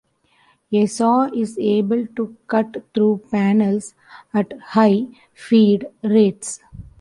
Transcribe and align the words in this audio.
A 0.73 0.87
saw 0.87 1.25
is 1.31 1.59
able 1.59 2.07
to 2.15 2.35
cut 2.47 2.85
through 2.91 3.21
panels 3.29 3.93
at 4.33 4.51
high 4.59 5.05
feed 5.35 5.85
rates. 6.01 6.59